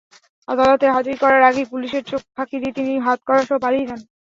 আদালতে 0.47 0.85
হাজির 0.95 1.15
করার 1.21 1.41
আগেই 1.49 1.67
পুলিশের 1.71 2.03
চোখ 2.09 2.21
ফাঁকি 2.35 2.57
দিয়ে 2.61 2.75
তিনি 2.77 2.91
হাতকড়াসহ 3.05 3.57
পালিয়ে 3.63 3.87
যান। 3.89 3.99